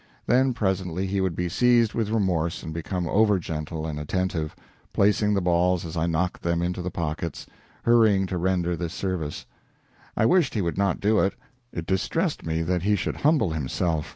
[0.25, 4.55] Then presently he would be seized with remorse and become over gentle and attentive,
[4.93, 7.45] placing the balls as I knocked them into the pockets,
[7.83, 9.45] hurrying to render this service.
[10.17, 11.35] I wished he would not do it.
[11.71, 14.09] It distressed me that he should humble himself.